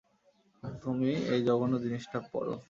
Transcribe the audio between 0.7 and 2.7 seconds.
তুমি এই জঘন্য জিনিসটা পরো!